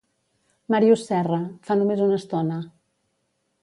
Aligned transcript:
Màrius 0.75 1.03
Serra, 1.11 1.39
fa 1.69 1.79
només 1.83 2.05
una 2.09 2.21
estona. 2.25 2.63